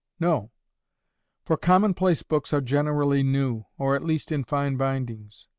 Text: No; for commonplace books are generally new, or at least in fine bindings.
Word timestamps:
No; 0.19 0.49
for 1.43 1.57
commonplace 1.57 2.23
books 2.23 2.53
are 2.53 2.59
generally 2.61 3.21
new, 3.21 3.65
or 3.77 3.93
at 3.95 4.03
least 4.03 4.31
in 4.31 4.43
fine 4.43 4.75
bindings. 4.75 5.47